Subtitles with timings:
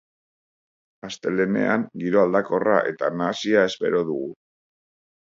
[1.07, 4.29] Astelehenean giro aldakorra eta nahasia espero dugu.